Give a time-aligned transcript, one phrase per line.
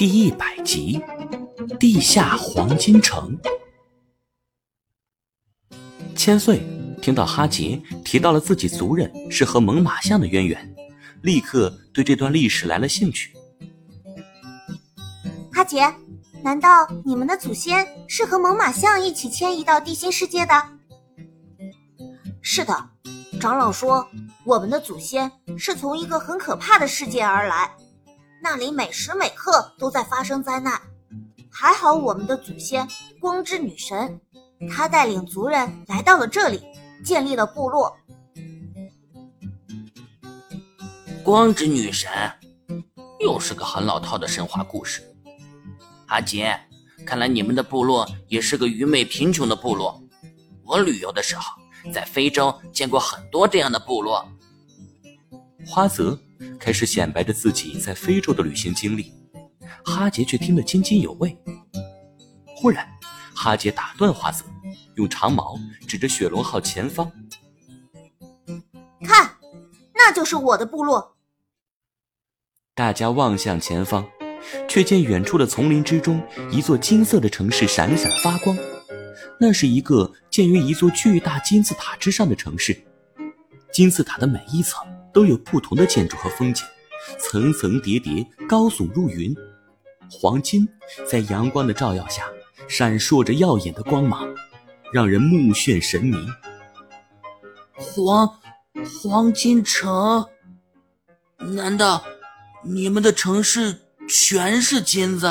[0.00, 0.98] 第一百集，
[1.78, 3.38] 地下黄金城。
[6.16, 6.62] 千岁
[7.02, 10.74] 听到哈杰提到了自己族人是和猛犸象的渊源，
[11.20, 13.36] 立刻对这段历史来了兴趣。
[15.52, 15.94] 哈杰，
[16.42, 20.54] 难道你们的祖先是和猛犸象一起迁移到地心世界的？
[22.40, 22.88] 是的，
[23.38, 24.08] 长老说
[24.46, 27.70] 我们的祖先是从一个很可怕的世界而来。
[28.42, 30.80] 那里每时每刻都在发生灾难，
[31.50, 32.88] 还好我们的祖先
[33.20, 34.18] 光之女神，
[34.70, 36.62] 她带领族人来到了这里，
[37.04, 37.94] 建立了部落。
[41.22, 42.10] 光之女神，
[43.20, 45.02] 又是个很老套的神话故事。
[46.06, 46.58] 阿杰，
[47.06, 50.02] 看来你们的部落也是个愚昧贫穷的部落。
[50.64, 51.60] 我旅游的时候，
[51.92, 54.26] 在非洲见过很多这样的部落。
[55.66, 56.18] 花泽。
[56.58, 59.12] 开始显摆着自己在非洲的旅行经历，
[59.84, 61.36] 哈杰却听得津津有味。
[62.46, 62.86] 忽然，
[63.34, 64.44] 哈杰打断花泽，
[64.94, 67.10] 用长矛指着雪龙号前方
[69.04, 69.36] ：“看，
[69.94, 71.16] 那就是我的部落。”
[72.74, 74.06] 大家望向前方，
[74.66, 78.56] 却见远处的丛林之中，一座金色的城市闪闪发光。
[79.38, 82.82] 那是一个建于一座巨大金字塔之上的城市，
[83.70, 84.89] 金字塔的每一层。
[85.12, 86.64] 都有不同的建筑和风景，
[87.18, 89.34] 层层叠叠，高耸入云。
[90.10, 90.68] 黄金
[91.08, 92.24] 在阳光的照耀下，
[92.68, 94.28] 闪烁着耀眼的光芒，
[94.92, 96.16] 让人目眩神迷。
[97.74, 98.38] 黄
[99.02, 100.26] 黄金城？
[101.38, 102.04] 难道
[102.62, 105.26] 你们的城市全是金子？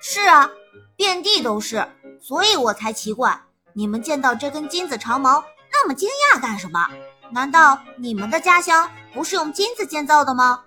[0.00, 0.50] 是啊，
[0.96, 1.86] 遍地都是，
[2.20, 3.40] 所以我才奇怪，
[3.72, 6.88] 你们见到这根金子长矛那么惊讶干什么？
[7.32, 10.62] 难道你们的家乡不是用金子建造的吗？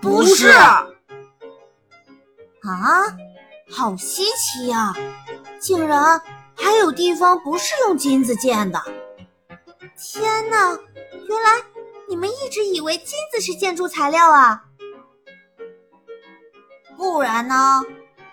[0.00, 0.48] 不是。
[0.48, 0.88] 啊，
[3.70, 4.94] 好稀奇呀！
[5.60, 6.20] 竟然
[6.56, 8.80] 还有地方不是用金子建的！
[9.98, 10.78] 天哪，
[11.28, 11.62] 原来
[12.08, 14.64] 你们一直以为金子是建筑材料啊？
[16.96, 17.82] 不然呢？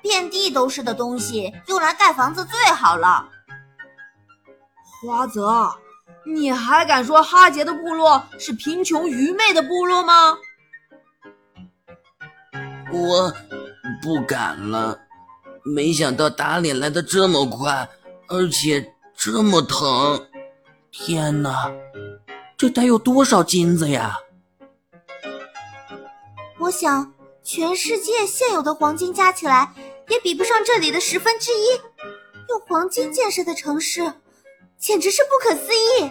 [0.02, 3.28] 遍地都是的东西，用来盖房子最好了。
[5.02, 5.76] 花泽。
[6.34, 10.38] 你还敢说哈杰的部落是贫穷愚昧的部落吗？
[12.92, 13.34] 我
[14.02, 15.00] 不敢了，
[15.64, 17.90] 没想到打脸来的这么快，
[18.28, 20.28] 而且这么疼！
[20.92, 21.72] 天哪，
[22.58, 24.18] 这得有多少金子呀？
[26.60, 27.14] 我想，
[27.44, 29.74] 全世界现有的黄金加起来，
[30.10, 31.66] 也比不上这里的十分之一。
[32.50, 34.14] 用黄金建设的城市。
[34.80, 36.10] 简直是不可思议！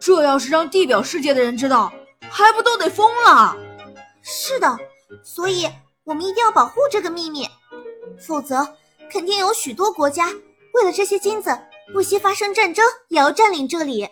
[0.00, 1.92] 这要是让地表世界的人知道，
[2.28, 3.56] 还不都得疯了？
[4.22, 4.78] 是的，
[5.22, 5.68] 所以
[6.04, 7.46] 我们一定要保护这个秘密，
[8.18, 8.76] 否则
[9.10, 10.28] 肯定有许多国家
[10.74, 11.56] 为了这些金子，
[11.92, 14.08] 不惜发生战争也要占领这里。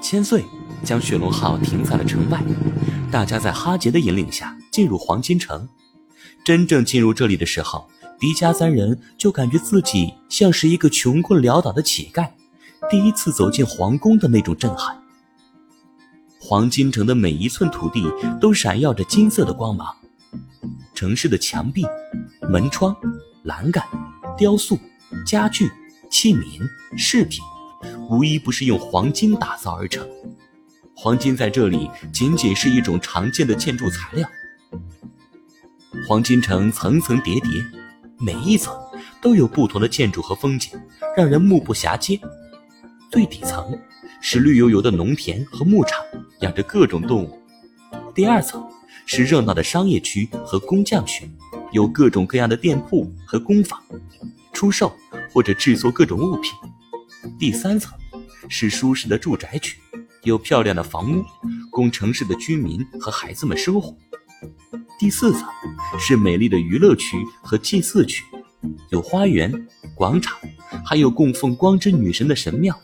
[0.00, 0.44] 千岁
[0.84, 2.40] 将雪龙号停在了城外，
[3.12, 5.68] 大家在哈杰的引领下进入黄金城。
[6.44, 7.90] 真正进入这里的时候。
[8.18, 12.28] 迪迦三人就感觉自己像是一个穷困潦倒的乞丐，
[12.88, 14.96] 第一次走进皇宫的那种震撼。
[16.40, 18.04] 黄金城的每一寸土地
[18.40, 19.94] 都闪耀着金色的光芒，
[20.94, 21.84] 城市的墙壁、
[22.48, 22.96] 门窗、
[23.42, 23.84] 栏杆、
[24.36, 24.78] 雕塑、
[25.26, 25.70] 家具、
[26.10, 26.66] 器皿、
[26.96, 27.44] 饰品，
[28.08, 30.06] 无一不是用黄金打造而成。
[30.94, 34.26] 黄金在这里仅仅是一种常见的建筑材料。
[36.08, 37.50] 黄金城层层叠叠。
[38.18, 38.74] 每一层
[39.20, 40.72] 都有不同的建筑和风景，
[41.16, 42.18] 让人目不暇接。
[43.10, 43.78] 最底层
[44.20, 46.02] 是绿油油的农田和牧场，
[46.40, 47.42] 养着各种动物。
[48.14, 48.64] 第二层
[49.04, 51.30] 是热闹的商业区和工匠区，
[51.72, 53.80] 有各种各样的店铺和工坊，
[54.52, 54.92] 出售
[55.32, 56.52] 或者制作各种物品。
[57.38, 57.92] 第三层
[58.48, 59.78] 是舒适的住宅区，
[60.22, 61.22] 有漂亮的房屋，
[61.70, 63.94] 供城市的居民和孩子们生活。
[64.98, 65.46] 第四层
[65.98, 68.24] 是美丽的娱乐区和祭祀区，
[68.90, 70.38] 有花园、广场，
[70.84, 72.78] 还有供奉光之女神的神庙。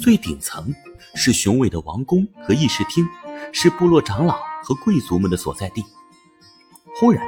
[0.00, 0.74] 最顶层
[1.14, 3.06] 是雄伟的王宫和议事厅，
[3.52, 5.84] 是部落长老和贵族们的所在地。
[6.96, 7.24] 忽然，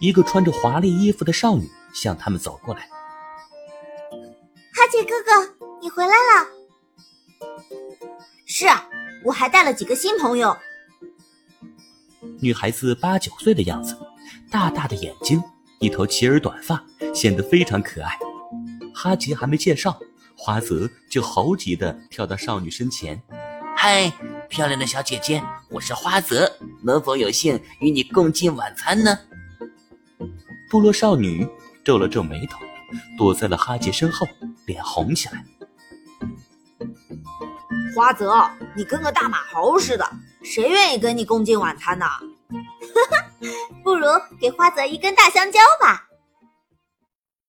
[0.00, 2.88] 一个穿着华丽衣服的少女向他们走过来。
[4.72, 6.48] 哈杰哥哥，你回来了。
[8.46, 8.88] 是啊，
[9.24, 10.56] 我还带了几个新朋友。
[12.40, 13.96] 女孩子八九岁的样子，
[14.54, 15.42] 大大的眼睛，
[15.80, 16.80] 一头齐耳短发，
[17.12, 18.16] 显得非常可爱。
[18.94, 19.98] 哈吉还没介绍，
[20.36, 23.20] 花泽就猴急的跳到少女身前
[23.76, 24.12] ：“嗨，
[24.48, 26.48] 漂亮的小姐姐，我是花泽，
[26.84, 29.18] 能否有幸与你共进晚餐呢？
[30.70, 31.44] 部落少女
[31.82, 32.60] 皱了皱眉头，
[33.18, 34.24] 躲在了哈杰身后，
[34.66, 35.44] 脸红起来。
[37.96, 38.32] 花泽，
[38.76, 40.08] 你跟个大马猴似的，
[40.44, 42.06] 谁愿意跟你共进晚餐呢？
[43.94, 44.06] 不如
[44.40, 46.08] 给花泽一根大香蕉吧。